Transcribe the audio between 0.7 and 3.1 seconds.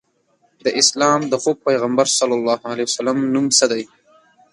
اسلام د خوږ پیغمبر ص